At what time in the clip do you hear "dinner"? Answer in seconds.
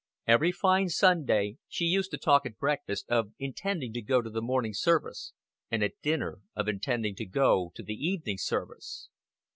6.01-6.39